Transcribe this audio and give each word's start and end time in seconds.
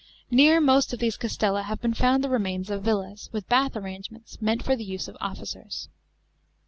* 0.15 0.31
Near 0.31 0.59
most 0.59 0.93
of 0.93 0.99
these 0.99 1.15
castella 1.15 1.61
have 1.65 1.79
been 1.79 1.93
found 1.93 2.23
the 2.23 2.29
remains 2.31 2.71
of 2.71 2.81
villas, 2.81 3.29
with 3.31 3.47
bath 3.47 3.75
arrangements, 3.75 4.41
meaut 4.41 4.63
for 4.63 4.75
ttie 4.75 4.83
use 4.83 5.07
of 5.07 5.15
officers. 5.21 5.89